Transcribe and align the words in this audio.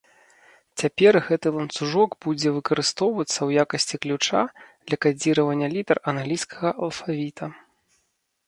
Цяпер 0.81 1.17
гэты 1.27 1.47
ланцужок 1.57 2.15
будзе 2.27 2.49
выкарыстоўвацца 2.55 3.35
ў 3.47 3.65
якасці 3.65 3.95
ключа 4.07 4.41
для 4.85 4.97
кадзіравання 5.07 5.67
літар 5.75 5.97
англійскага 6.15 6.69
алфавіта. 6.89 7.45